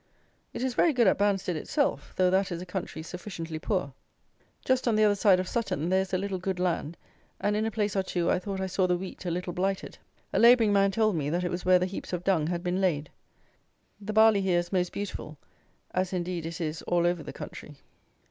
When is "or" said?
7.95-8.01